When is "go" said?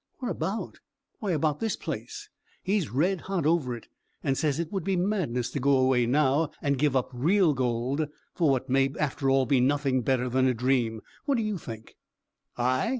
5.59-5.77